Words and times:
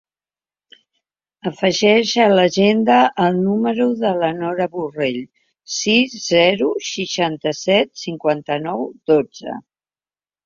Afegeix 1.49 2.13
a 2.21 2.23
l'agenda 2.37 2.95
el 3.25 3.35
número 3.41 3.85
de 3.99 4.13
la 4.23 4.29
Nora 4.37 4.67
Borrell: 4.77 5.19
sis, 5.79 6.15
zero, 6.29 6.69
seixanta-set, 6.87 7.91
cinquanta-nou, 8.05 8.83
dotze. 9.13 9.55